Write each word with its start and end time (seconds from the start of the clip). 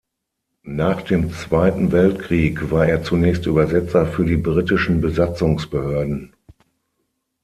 Nach 0.63 1.03
dem 1.03 1.31
Zweiten 1.31 1.91
Weltkrieg 1.91 2.71
war 2.71 2.87
er 2.87 3.03
zunächst 3.03 3.45
Übersetzer 3.45 4.07
für 4.07 4.25
die 4.25 4.35
britischen 4.37 4.99
Besatzungsbehörden. 4.99 6.33